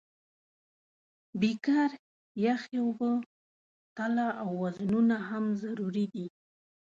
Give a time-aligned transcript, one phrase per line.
[1.39, 1.89] بیکر،
[2.45, 3.11] یخې اوبه،
[3.95, 6.27] تله او وزنونه هم ضروري دي.